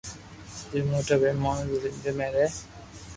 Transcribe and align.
جي 0.71 0.79
موٽا 0.87 1.15
پيمونا 1.23 1.63
تي 1.69 1.75
سندھ 1.81 2.15
مي 2.17 2.27
رھي 2.33 2.47